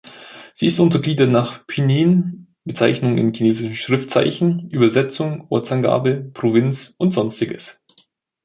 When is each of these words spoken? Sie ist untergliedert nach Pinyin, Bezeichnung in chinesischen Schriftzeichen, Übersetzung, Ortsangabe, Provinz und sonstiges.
Sie 0.55 0.65
ist 0.65 0.79
untergliedert 0.79 1.29
nach 1.29 1.67
Pinyin, 1.67 2.47
Bezeichnung 2.63 3.19
in 3.19 3.35
chinesischen 3.35 3.75
Schriftzeichen, 3.75 4.67
Übersetzung, 4.71 5.45
Ortsangabe, 5.51 6.31
Provinz 6.33 6.95
und 6.97 7.13
sonstiges. 7.13 7.79